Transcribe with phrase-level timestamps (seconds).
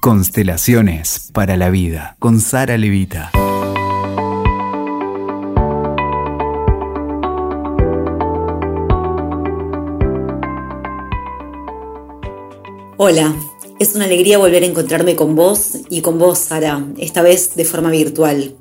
[0.00, 3.32] Constelaciones para la vida con Sara Levita.
[12.96, 13.34] Hola,
[13.80, 17.64] es una alegría volver a encontrarme con vos y con vos, Sara, esta vez de
[17.64, 18.54] forma virtual.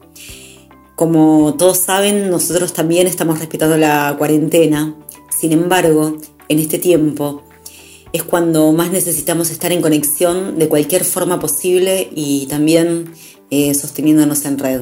[0.96, 4.96] Como todos saben, nosotros también estamos respetando la cuarentena.
[5.30, 6.18] Sin embargo,
[6.50, 7.44] en este tiempo
[8.18, 13.14] es cuando más necesitamos estar en conexión de cualquier forma posible y también
[13.50, 14.82] eh, sosteniéndonos en red.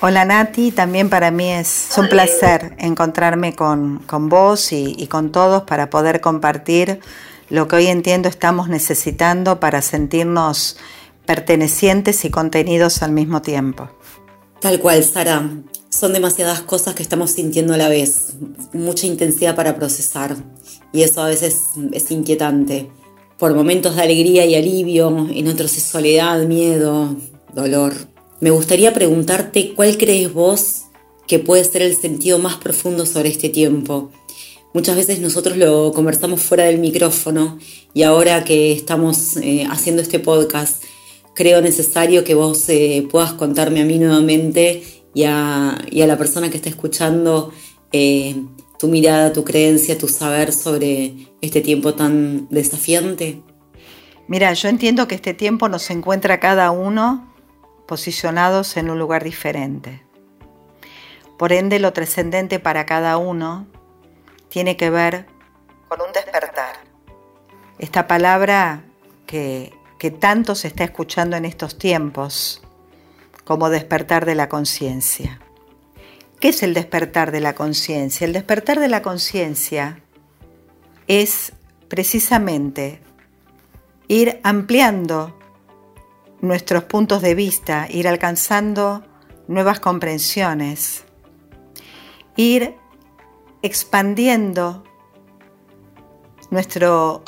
[0.00, 5.62] Hola Nati, también para mí es un placer encontrarme con, vos y, y con todos
[5.62, 6.98] para poder compartir
[7.48, 10.76] lo que hoy entiendo estamos necesitando para sentirnos
[11.24, 13.90] pertenecientes y contenidos al mismo tiempo.
[14.62, 15.50] Tal cual, Sara.
[15.90, 18.34] Son demasiadas cosas que estamos sintiendo a la vez,
[18.72, 20.36] mucha intensidad para procesar
[20.92, 21.62] y eso a veces
[21.92, 22.88] es inquietante.
[23.38, 27.14] Por momentos de alegría y alivio, en otros es soledad, miedo,
[27.52, 27.92] dolor.
[28.40, 30.84] Me gustaría preguntarte cuál crees vos
[31.26, 34.12] que puede ser el sentido más profundo sobre este tiempo
[34.74, 37.58] Muchas veces nosotros lo conversamos fuera del micrófono
[37.92, 40.82] y ahora que estamos eh, haciendo este podcast,
[41.34, 44.82] creo necesario que vos eh, puedas contarme a mí nuevamente
[45.14, 47.52] y a, la persona que está escuchando
[47.92, 48.36] eh,
[48.78, 53.42] tu mirada, tu creencia, tu saber sobre este tiempo tan desafiante.
[54.28, 57.32] Mira, yo entiendo que este tiempo nos encuentra cada uno
[57.86, 60.02] posicionados en un lugar diferente.
[61.38, 63.66] Por ende, lo trascendente para cada uno
[64.48, 65.26] tiene que ver
[65.88, 66.76] con un despertar.
[67.78, 68.84] Esta palabra
[69.26, 69.72] que,
[70.02, 72.60] que tanto se está escuchando en estos tiempos
[73.44, 75.38] como despertar de la conciencia.
[76.40, 78.24] ¿Qué es el despertar de la conciencia?
[78.24, 80.02] El despertar de la conciencia
[81.06, 81.52] es
[81.86, 83.00] precisamente
[84.08, 85.38] ir ampliando
[86.40, 89.04] nuestros puntos de vista, ir alcanzando
[89.46, 91.04] nuevas comprensiones,
[92.34, 92.74] ir
[93.62, 94.82] expandiendo
[96.50, 97.22] nuestro,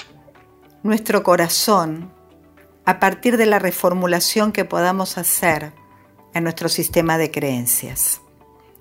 [0.83, 2.14] nuestro corazón
[2.85, 5.73] a partir de la reformulación que podamos hacer
[6.35, 8.21] en nuestro sistema de creencias.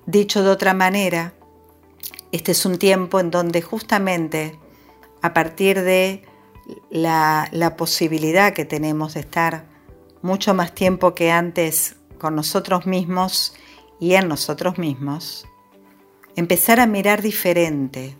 [0.06, 1.34] Dicho de otra manera,
[2.32, 4.58] este es un tiempo en donde justamente
[5.22, 6.24] a partir de
[6.90, 9.66] la, posibilidad que tenemos de estar
[10.22, 13.54] mucho más tiempo que antes con nosotros mismos
[14.00, 15.46] y en nosotros mismos,
[16.36, 18.16] empezar a mirar diferente,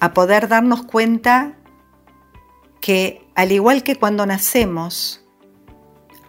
[0.00, 1.56] a poder darnos cuenta
[2.80, 5.24] que al igual que cuando nacemos,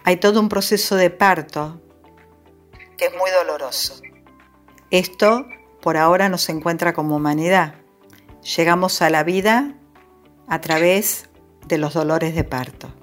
[0.04, 1.82] hay todo un proceso de parto
[2.96, 4.00] que es muy doloroso.
[4.92, 5.44] Esto
[5.82, 7.74] por ahora nos encuentra como humanidad.
[8.56, 9.74] Llegamos a la vida
[10.46, 11.28] a través
[11.66, 12.94] de los dolores de parto.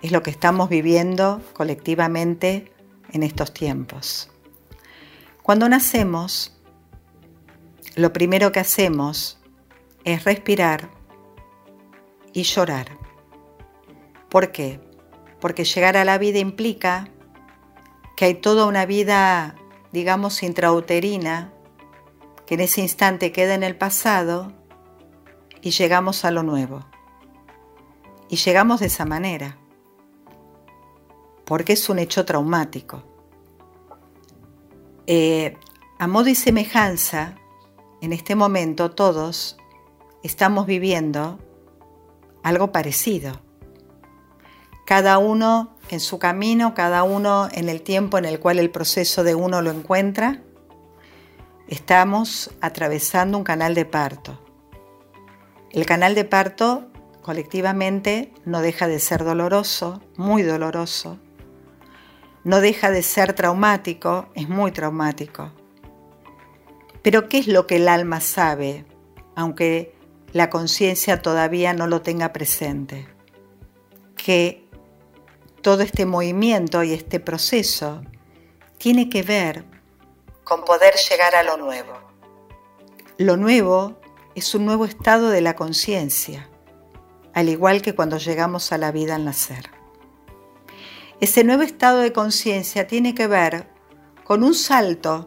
[0.00, 2.72] Es lo que estamos viviendo colectivamente
[3.12, 4.30] en estos tiempos.
[5.42, 6.58] Cuando nacemos,
[7.96, 9.42] lo primero que hacemos
[10.04, 10.88] es respirar
[12.32, 13.01] y llorar.
[14.32, 14.80] ¿Por qué?
[15.42, 17.10] Porque llegar a la vida implica
[18.16, 19.56] que hay toda una vida,
[19.92, 21.52] digamos, intrauterina,
[22.46, 24.54] que en ese instante queda en el pasado
[25.60, 26.80] y llegamos a lo nuevo.
[28.30, 29.58] Y llegamos de esa manera,
[31.44, 33.02] porque es un hecho traumático.
[35.06, 35.58] Eh,
[35.98, 37.34] a modo y semejanza,
[38.00, 39.58] en este momento todos
[40.22, 41.38] estamos viviendo
[42.42, 43.51] algo parecido.
[44.84, 49.24] Cada uno en su camino, cada uno en el tiempo en el cual el proceso
[49.24, 50.42] de uno lo encuentra,
[51.68, 54.38] estamos atravesando un canal de parto.
[55.70, 56.88] El canal de parto
[57.22, 61.18] colectivamente no deja de ser doloroso, muy doloroso,
[62.44, 65.52] no deja de ser traumático, es muy traumático.
[67.02, 68.84] Pero ¿qué es lo que el alma sabe,
[69.34, 69.94] aunque
[70.32, 73.06] la conciencia todavía no lo tenga presente?
[74.16, 74.61] Que
[75.62, 78.02] todo este movimiento y este proceso
[78.78, 79.64] tiene que ver
[80.44, 81.92] con poder llegar a lo nuevo.
[83.16, 84.00] Lo nuevo
[84.34, 86.48] es un nuevo estado de la conciencia,
[87.32, 89.70] al igual que cuando llegamos a la vida al nacer.
[91.20, 93.68] Ese nuevo estado de conciencia tiene que ver
[94.24, 95.26] con un salto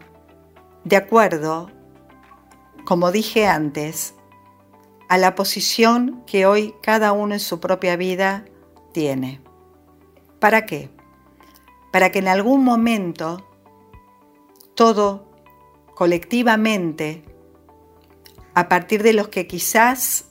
[0.84, 1.72] de acuerdo,
[2.84, 4.14] como dije antes,
[5.08, 8.44] a la posición que hoy cada uno en su propia vida
[8.92, 9.45] tiene.
[10.40, 10.90] ¿Para qué?
[11.92, 13.48] Para que en algún momento
[14.76, 15.32] todo
[15.96, 17.24] colectivamente,
[18.54, 20.30] a partir de los que quizás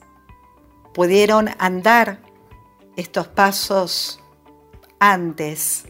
[0.93, 2.21] pudieron andar
[2.97, 4.23] estos pasos
[5.01, 5.87] antes,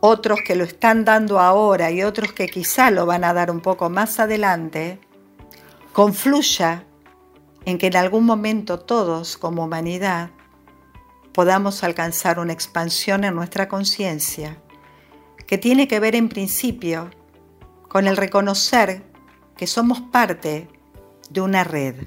[0.00, 3.60] otros que lo están dando ahora y otros que quizá lo van a dar un
[3.60, 5.00] poco más adelante,
[5.92, 6.84] confluya
[7.64, 10.30] en que en algún momento todos como humanidad
[11.32, 14.58] podamos alcanzar una expansión en nuestra conciencia
[15.46, 17.10] que tiene que ver en principio
[17.88, 19.02] con el reconocer
[19.56, 20.68] que somos parte
[21.30, 22.06] de una red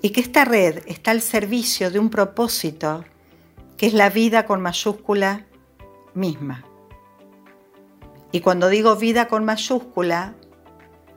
[0.00, 3.04] y que esta red está al servicio de un propósito
[3.76, 5.46] que es la vida con mayúscula
[6.14, 6.64] misma.
[8.30, 10.34] Y cuando digo vida con mayúscula,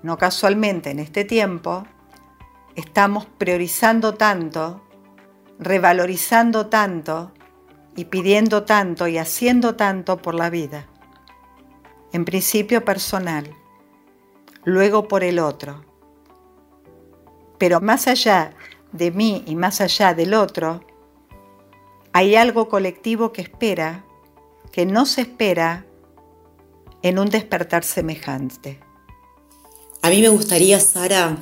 [0.01, 1.85] no casualmente en este tiempo,
[2.75, 4.81] estamos priorizando tanto,
[5.61, 7.31] revalorizando tanto
[7.95, 10.87] y pidiendo tanto y haciendo tanto por la vida.
[12.11, 13.55] En principio personal,
[14.65, 15.85] luego por el otro.
[17.59, 18.55] Pero más allá
[18.91, 20.83] de mí y más allá del otro,
[22.11, 24.03] hay algo colectivo que espera,
[24.71, 25.85] que no se espera
[27.03, 28.79] en un despertar semejante.
[30.01, 31.37] A mí me gustaría, Sara,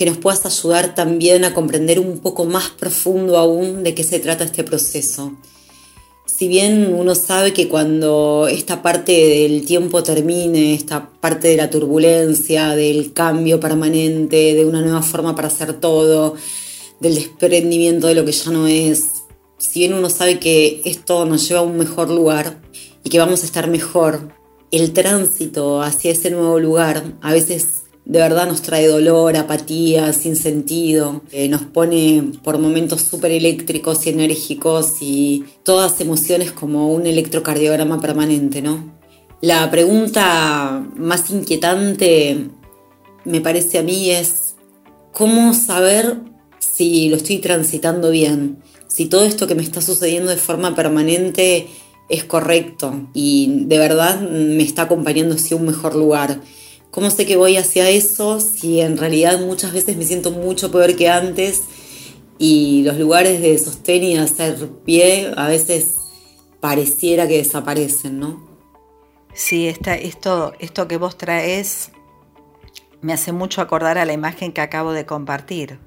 [0.00, 4.18] que nos puedas ayudar también a comprender un poco más profundo aún de qué se
[4.18, 5.34] trata este proceso.
[6.24, 11.68] Si bien uno sabe que cuando esta parte del tiempo termine, esta parte de la
[11.68, 16.34] turbulencia, del cambio permanente, de una nueva forma para hacer todo,
[16.98, 19.04] del desprendimiento de lo que ya no es,
[19.58, 22.62] si bien uno sabe que esto nos lleva a un mejor lugar
[23.04, 24.32] y que vamos a estar mejor,
[24.70, 27.79] el tránsito hacia ese nuevo lugar a veces
[28.10, 34.04] de verdad nos trae dolor, apatía, sin sentido, eh, nos pone por momentos súper eléctricos
[34.04, 38.98] y enérgicos y todas emociones como un electrocardiograma permanente, ¿no?
[39.40, 42.48] La pregunta más inquietante,
[43.24, 44.56] me parece a mí, es
[45.12, 46.16] cómo saber
[46.58, 48.58] si lo estoy transitando bien,
[48.88, 51.68] si todo esto que me está sucediendo de forma permanente
[52.08, 56.40] es correcto y de verdad me está acompañando hacia un mejor lugar.
[56.90, 60.96] ¿Cómo sé que voy hacia eso si en realidad muchas veces me siento mucho peor
[60.96, 61.62] que antes
[62.38, 65.96] y los lugares de sostén y hacer pie a veces
[66.58, 68.48] pareciera que desaparecen, ¿no?
[69.34, 71.92] Sí, esto, esto que vos traes
[73.02, 75.78] me hace mucho acordar a la imagen que acabo de compartir.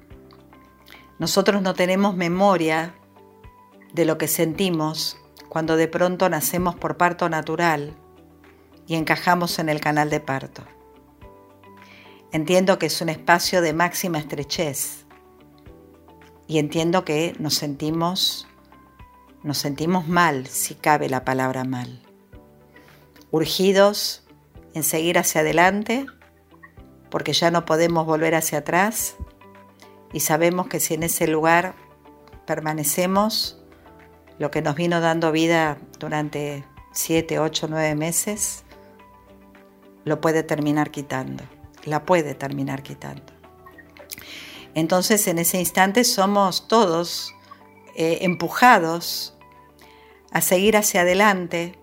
[1.18, 2.94] Nosotros no tenemos memoria
[3.92, 5.18] de lo que sentimos
[5.48, 7.94] cuando de pronto nacemos por parto natural
[8.86, 10.64] y encajamos en el canal de parto.
[12.34, 15.06] Entiendo que es un espacio de máxima estrechez
[16.48, 18.48] y entiendo que nos sentimos
[19.44, 22.02] nos sentimos mal, si cabe la palabra mal.
[23.30, 24.24] Urgidos
[24.74, 26.06] en seguir hacia adelante
[27.08, 29.14] porque ya no podemos volver hacia atrás
[30.12, 31.76] y sabemos que si en ese lugar
[32.48, 33.62] permanecemos,
[34.40, 38.64] lo que nos vino dando vida durante siete, ocho, nueve meses,
[40.04, 41.53] lo puede terminar quitando
[41.84, 43.32] la puede terminar quitando.
[44.74, 47.34] Entonces en ese instante somos todos
[47.94, 49.34] eh, empujados
[50.32, 51.78] a seguir hacia adelante,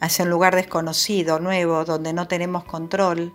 [0.00, 3.32] hacia un lugar desconocido, nuevo, donde no tenemos control,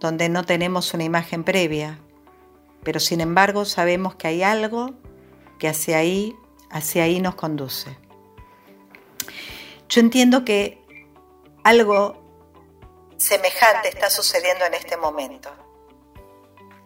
[0.00, 1.98] donde no tenemos una imagen previa,
[2.82, 4.94] pero sin embargo sabemos que hay algo
[5.58, 6.34] que hacia ahí,
[6.70, 7.96] hacia ahí nos conduce.
[9.88, 10.82] Yo entiendo que
[11.62, 12.23] algo
[13.16, 15.50] semejante está sucediendo en este momento.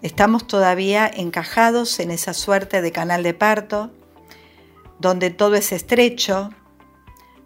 [0.02, 3.90] Estamos todavía encajados en esa suerte de canal de parto,
[5.00, 6.50] donde todo es estrecho,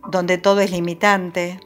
[0.08, 1.60] donde todo es limitante,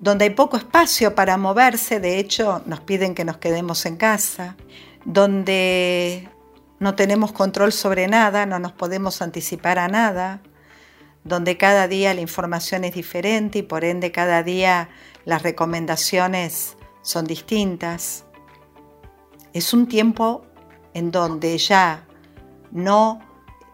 [0.00, 4.56] donde hay poco espacio para moverse, de hecho nos piden que nos quedemos en casa,
[5.04, 6.28] donde
[6.80, 10.42] no tenemos control sobre nada, no nos podemos anticipar a nada,
[11.24, 14.88] donde cada día la información es diferente y por ende cada día
[15.24, 18.24] las recomendaciones son distintas.
[19.52, 20.44] Es un tiempo
[20.94, 22.06] en donde ya
[22.70, 23.20] no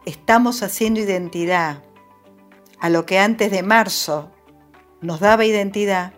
[0.07, 1.83] estamos haciendo identidad
[2.81, 4.31] a lo que antes de marzo
[5.01, 6.13] nos daba identidad,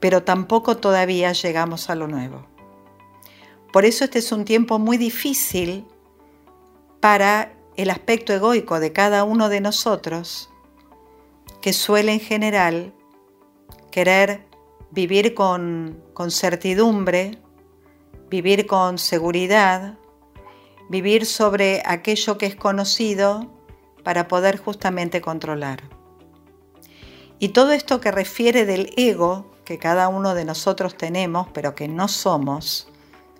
[0.00, 2.46] pero tampoco todavía llegamos a lo nuevo.
[3.72, 5.86] Por eso este es un tiempo muy difícil
[7.00, 10.50] para el aspecto egoico de cada uno de nosotros,
[11.60, 12.92] que suele en general
[13.92, 14.44] querer
[14.90, 17.38] vivir con, certidumbre,
[18.28, 19.94] vivir con seguridad,
[20.90, 23.48] vivir sobre aquello que es conocido
[24.02, 25.82] para poder justamente controlar.
[27.38, 31.86] Y todo esto que refiere del ego que cada uno de nosotros tenemos, pero que
[31.86, 32.88] no somos,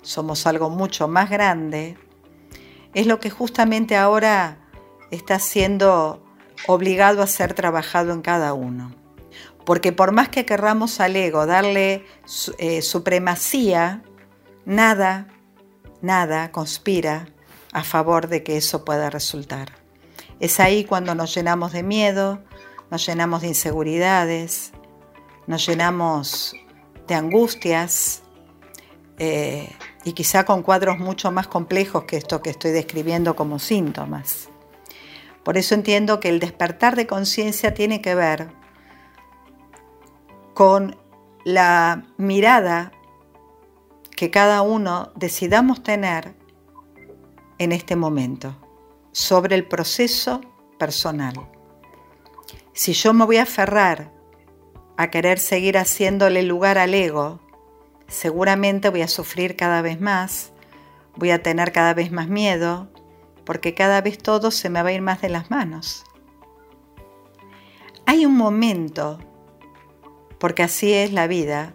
[0.02, 1.96] somos algo mucho más grande,
[2.94, 4.58] es lo que justamente ahora
[5.10, 6.22] está siendo
[6.68, 9.01] obligado a ser trabajado en cada uno.
[9.64, 12.04] Porque por más que querramos al ego darle
[12.58, 14.02] eh, supremacía,
[14.64, 15.28] nada,
[16.00, 17.28] nada conspira
[17.72, 19.72] a favor de que eso pueda resultar.
[20.40, 22.42] Es ahí cuando nos llenamos de miedo,
[22.90, 24.72] nos llenamos de inseguridades,
[25.46, 26.54] nos llenamos
[27.06, 28.22] de angustias
[29.18, 29.70] eh,
[30.04, 34.48] y quizá con cuadros mucho más complejos que esto que estoy describiendo como síntomas.
[35.44, 38.61] Por eso entiendo que el despertar de conciencia tiene que ver
[40.64, 40.96] con
[41.44, 42.92] la mirada
[44.16, 46.36] que cada uno decidamos tener
[47.58, 48.54] en este momento
[49.10, 50.40] sobre el proceso
[50.78, 51.34] personal.
[52.74, 54.12] Si yo me voy a aferrar
[54.96, 57.40] a querer seguir haciéndole lugar al ego,
[58.06, 60.52] seguramente voy a sufrir cada vez más,
[61.16, 62.88] voy a tener cada vez más miedo,
[63.44, 66.04] porque cada vez todo se me va a ir más de las manos.
[68.06, 69.18] Hay un momento,
[70.42, 71.72] porque así es la vida,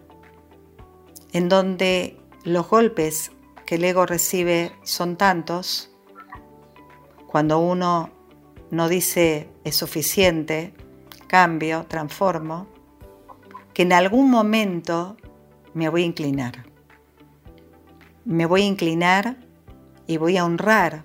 [1.32, 3.32] en donde los golpes
[3.64, 5.90] que el ego recibe son tantos,
[7.26, 8.10] cuando uno
[8.70, 10.74] no dice es suficiente,
[11.28, 12.66] cambio, transformo,
[13.72, 15.16] que en algún momento
[15.72, 16.66] me voy a inclinar.
[18.26, 19.38] Me voy a inclinar
[20.06, 21.04] y voy a honrar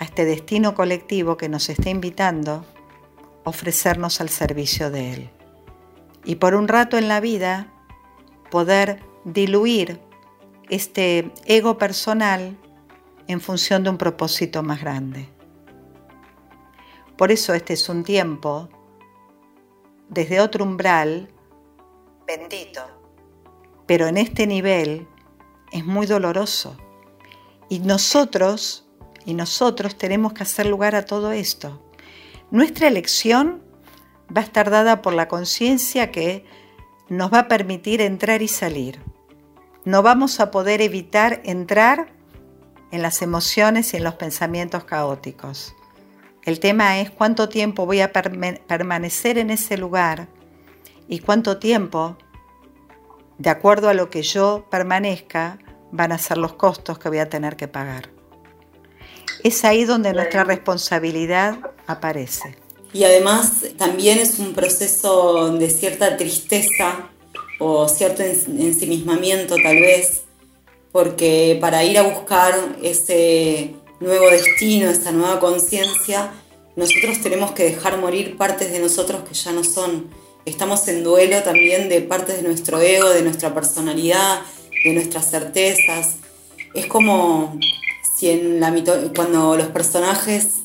[0.00, 2.64] a este destino colectivo que nos está invitando
[3.44, 5.30] a ofrecernos al servicio de Él.
[6.24, 7.72] Y por un rato en la vida
[8.50, 10.00] poder diluir
[10.68, 12.56] este ego personal
[13.26, 15.28] en función de un propósito más grande.
[17.16, 18.68] Por eso este es un tiempo
[20.08, 21.28] desde otro umbral
[22.26, 22.80] bendito,
[23.86, 25.06] pero en este nivel
[25.72, 26.76] es muy doloroso.
[27.68, 28.88] Y nosotros
[29.24, 31.80] y nosotros tenemos que hacer lugar a todo esto.
[32.50, 33.62] Nuestra elección
[34.34, 36.44] va a estar dada por la conciencia que
[37.08, 39.00] nos va a permitir entrar y salir.
[39.84, 42.12] No vamos a poder evitar entrar
[42.92, 45.74] en las emociones y en los pensamientos caóticos.
[46.44, 50.28] El tema es cuánto tiempo voy a permanecer en ese lugar
[51.08, 52.16] y cuánto tiempo,
[53.38, 55.58] de acuerdo a lo que yo permanezca,
[55.92, 58.10] van a ser los costos que voy a tener que pagar.
[59.42, 62.56] Es ahí donde nuestra responsabilidad aparece.
[62.92, 67.08] Y además también es un proceso de cierta tristeza
[67.58, 70.22] o cierto ensimismamiento tal vez,
[70.92, 76.32] porque para ir a buscar ese nuevo destino, esa nueva conciencia,
[76.74, 80.08] nosotros tenemos que dejar morir partes de nosotros que ya no son.
[80.44, 84.40] Estamos en duelo también de partes de nuestro ego, de nuestra personalidad,
[84.84, 86.16] de nuestras certezas.
[86.74, 87.58] Es como
[88.28, 88.74] en la
[89.14, 90.59] cuando los personajes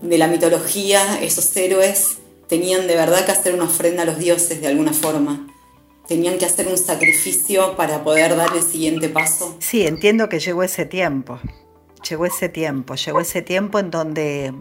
[0.00, 4.60] de la mitología, esos héroes, tenían de verdad que hacer una ofrenda a los dioses
[4.60, 5.46] de alguna forma.
[6.08, 9.56] Tenían que hacer un sacrificio para poder dar el siguiente paso.
[9.60, 11.38] Sí, entiendo que llegó ese tiempo.
[12.08, 14.54] Llegó ese tiempo, llegó ese tiempo en donde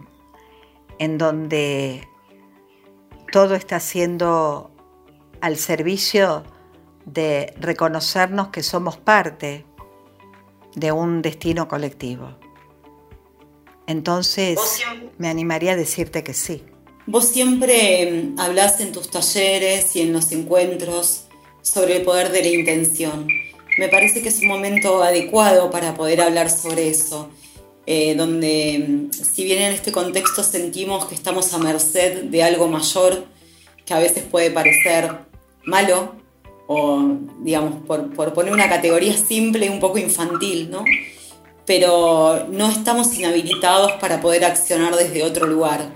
[0.99, 2.07] en donde
[3.31, 4.71] todo está siendo
[5.41, 6.43] al servicio
[7.05, 9.65] de reconocernos que somos parte
[10.75, 12.38] de un destino colectivo.
[13.89, 14.59] Entonces,
[15.17, 16.61] me animaría a decirte que sí.
[17.07, 21.23] Vos siempre mm, hablas en tus talleres y en los encuentros
[21.63, 23.27] sobre el poder de la intención.
[23.79, 27.31] Me parece que es un momento adecuado para poder hablar sobre eso,
[27.87, 32.67] eh, donde mm, si bien en este contexto sentimos que estamos a merced de algo
[32.67, 33.25] mayor,
[33.87, 35.09] que a veces puede parecer
[35.65, 36.13] malo,
[36.67, 37.01] o
[37.39, 40.85] digamos, por, poner una categoría simple y un poco infantil, ¿no?
[41.69, 45.91] Pero no estamos inhabilitados para poder accionar desde otro lugar.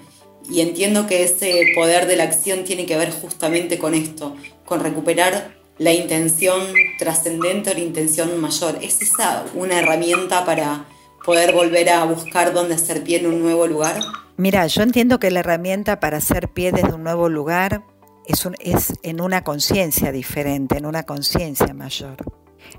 [0.48, 4.82] Y entiendo que ese poder de la acción tiene que ver justamente con esto, con
[4.82, 6.62] recuperar la intención
[7.00, 8.78] trascendente o la intención mayor.
[8.84, 10.86] ¿Es esa una herramienta para
[11.26, 14.00] poder volver a buscar dónde hacer pie en un nuevo lugar?
[14.38, 17.84] Mira, yo entiendo que la herramienta para hacer pie desde un nuevo lugar
[18.28, 22.18] es, en una conciencia diferente, en una conciencia mayor.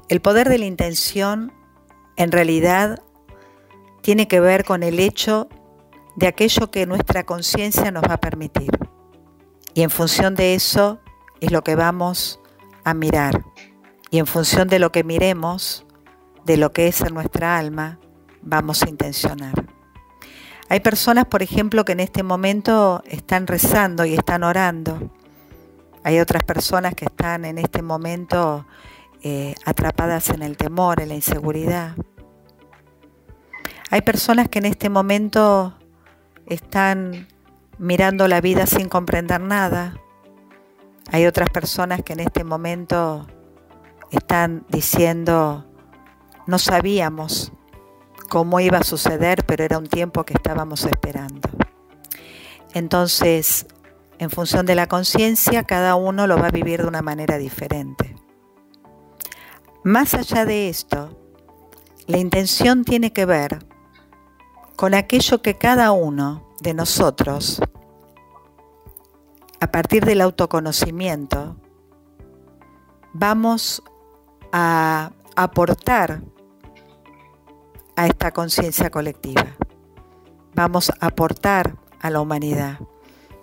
[0.08, 1.52] El poder de la intención
[2.16, 3.02] en realidad
[4.02, 5.48] tiene que ver con el hecho
[6.16, 8.70] de aquello que nuestra conciencia nos va a permitir.
[9.74, 11.00] Y en función de eso
[11.40, 12.40] es lo que vamos
[12.84, 13.44] a mirar.
[14.10, 15.86] Y en función de lo que miremos,
[16.44, 17.98] de lo que es en nuestra alma,
[18.42, 19.66] vamos a intencionar.
[20.68, 25.10] Hay personas, por ejemplo, que en este momento están rezando y están orando
[26.04, 28.66] hay otras personas que están en este momento
[29.26, 31.96] eh, atrapadas en el temor, en la inseguridad.
[33.90, 35.78] Hay personas que en este momento
[36.44, 37.26] están
[37.78, 39.94] mirando la vida sin comprender nada.
[41.10, 43.26] Hay otras personas que en este momento
[44.10, 45.64] están diciendo,
[46.46, 47.50] no sabíamos
[48.28, 51.48] cómo iba a suceder, pero era un tiempo que estábamos esperando.
[52.74, 53.64] Entonces,
[54.18, 58.16] en función de la conciencia, cada uno lo va a vivir de una manera diferente.
[59.84, 61.14] Más allá de esto,
[62.06, 63.66] la intención tiene que ver
[64.76, 67.60] con aquello que cada uno de nosotros,
[69.60, 71.56] a partir del autoconocimiento,
[73.12, 73.82] vamos
[74.52, 76.22] a aportar
[77.94, 79.48] a esta conciencia colectiva.
[80.54, 82.78] Vamos a aportar a la humanidad.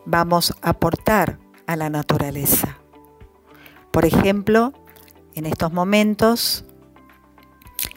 [0.07, 2.79] Vamos a aportar a la naturaleza.
[3.91, 4.73] Por ejemplo,
[5.35, 6.65] en estos momentos,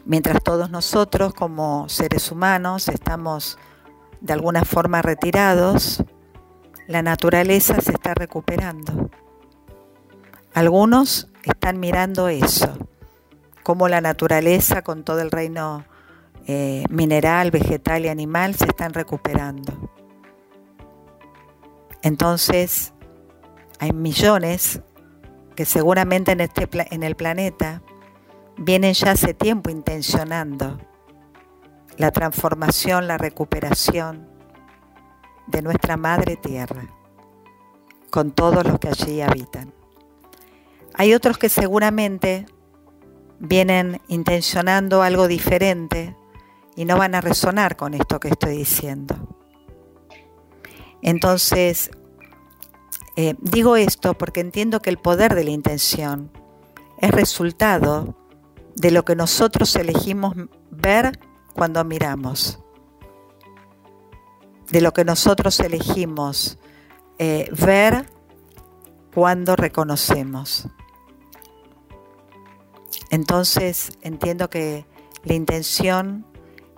[0.04, 3.58] mientras todos nosotros como seres humanos estamos
[4.20, 6.02] de alguna forma retirados,
[6.86, 9.10] la naturaleza se está recuperando.
[10.52, 12.78] Algunos están mirando eso,
[13.62, 15.84] cómo la naturaleza con todo el reino
[16.46, 19.90] eh, mineral, vegetal y animal se están recuperando.
[22.02, 22.92] Entonces,
[23.78, 24.80] hay millones
[25.54, 27.82] que seguramente en, este, en el planeta
[28.56, 30.78] vienen ya hace tiempo intencionando
[31.96, 34.28] la transformación, la recuperación
[35.46, 36.88] de nuestra madre tierra,
[38.10, 39.72] con todos los que allí habitan.
[40.94, 42.46] Hay otros que seguramente
[43.38, 46.16] vienen intencionando algo diferente
[46.76, 49.16] y no van a resonar con esto que estoy diciendo.
[51.02, 51.90] Entonces,
[53.16, 56.30] eh, digo esto porque entiendo que el poder de la intención
[56.98, 58.16] es resultado
[58.74, 60.34] de lo que nosotros elegimos
[60.70, 61.18] ver
[61.54, 62.58] cuando miramos,
[64.70, 66.58] de lo que nosotros elegimos
[67.18, 68.06] eh, ver
[69.14, 70.66] cuando reconocemos.
[73.10, 74.86] Entonces entiendo que
[75.22, 76.26] la intención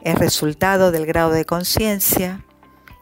[0.02, 2.44] es resultado del grado de conciencia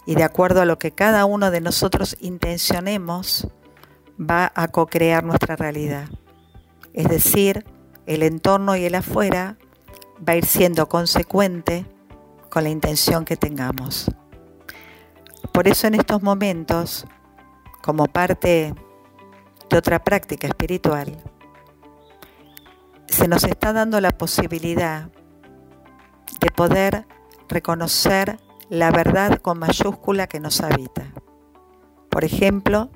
[0.06, 3.48] y de acuerdo a lo que cada uno de nosotros intencionemos,
[4.18, 6.08] va a co-crear nuestra realidad.
[6.92, 7.64] Es decir,
[8.06, 9.56] el entorno y el afuera
[10.26, 11.86] va a ir siendo consecuente
[12.50, 14.10] con la intención que tengamos.
[15.52, 17.06] Por eso en estos momentos,
[17.82, 18.74] como parte
[19.70, 21.16] de otra práctica espiritual,
[23.06, 25.10] se nos está dando la posibilidad
[26.40, 27.06] de poder
[27.48, 31.12] reconocer la verdad con mayúscula que nos habita.
[32.10, 32.90] Por ejemplo,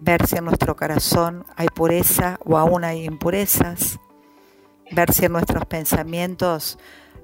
[0.00, 3.98] ver si en nuestro corazón hay pureza o aún hay impurezas,
[4.90, 6.78] ver si en nuestros pensamientos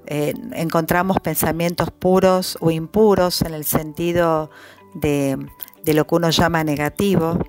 [0.07, 4.51] eh, encontramos pensamientos puros o impuros en el sentido
[4.93, 5.37] de,
[5.85, 7.39] lo que uno llama negativo.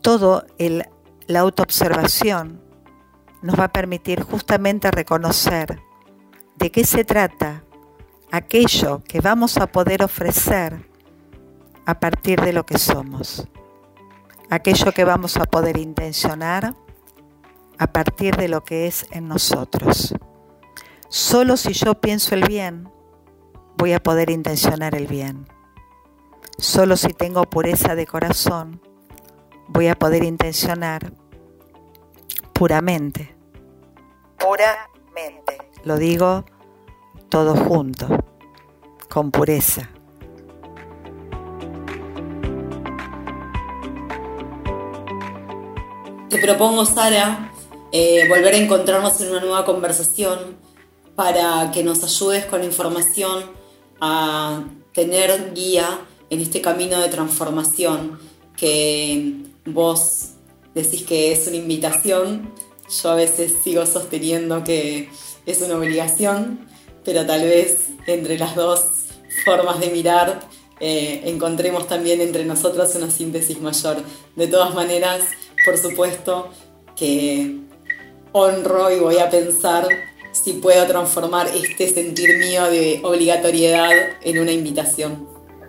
[0.00, 2.62] Todo la autoobservación
[3.42, 5.80] nos va a permitir justamente reconocer
[6.56, 7.65] de qué se trata
[8.36, 10.86] aquello que vamos a poder ofrecer
[11.86, 13.48] a partir de lo que somos,
[14.50, 16.74] aquello que vamos a poder intencionar
[17.78, 20.14] a partir de lo que es en nosotros.
[21.08, 22.90] Solo si yo pienso el bien,
[23.78, 25.46] voy a poder intencionar el bien.
[26.58, 28.82] Solo si tengo pureza de corazón,
[29.68, 31.12] voy a poder intencionar
[32.52, 33.34] puramente.
[34.38, 35.70] Puramente.
[35.84, 36.44] Lo digo
[37.36, 38.06] todo junto,
[39.10, 39.90] con pureza.
[46.30, 47.52] Te propongo, Sara,
[47.92, 50.56] eh, volver a encontrarnos en una nueva conversación
[51.14, 53.44] para que nos ayudes con la información
[54.00, 58.18] a tener guía en este camino de transformación
[58.56, 60.30] que vos
[60.74, 62.50] decís que es una invitación.
[63.02, 65.10] Yo a veces sigo sosteniendo que
[65.44, 66.66] es una obligación,
[67.06, 68.84] pero tal vez entre las dos
[69.44, 70.40] formas de mirar
[70.80, 73.96] eh, encontremos también entre nosotros una síntesis mayor.
[74.34, 75.20] De todas maneras,
[75.64, 76.50] por supuesto
[76.94, 77.60] que
[78.32, 79.86] honro y voy a pensar
[80.32, 83.90] si puedo transformar este sentir mío de obligatoriedad
[84.22, 85.26] en una invitación.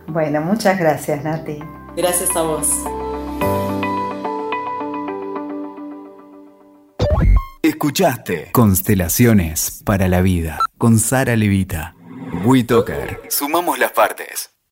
[0.08, 1.60] Bueno, muchas gracias Nati.
[1.95, 2.67] Gracias a vos.
[7.63, 11.96] Escuchaste Constelaciones para la Vida con Sara Levita.
[12.46, 13.22] WeToker.
[13.30, 14.57] Sumamos las partes.